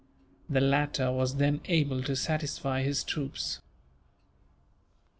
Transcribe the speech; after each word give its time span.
The 0.49 0.61
latter 0.61 1.11
was 1.11 1.35
then 1.35 1.61
able 1.65 2.01
to 2.05 2.15
satisfy 2.15 2.81
his 2.81 3.03
troops. 3.03 3.61